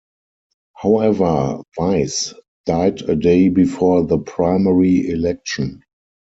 However, 0.73 1.61
Weiss 1.77 2.33
died 2.65 3.01
a 3.07 3.15
day 3.15 3.49
before 3.49 4.03
the 4.03 4.17
primary 4.17 5.07
election. 5.09 5.83